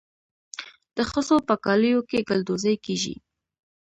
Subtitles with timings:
[0.97, 3.15] د ښځو په کالیو کې ګلدوزي کیږي.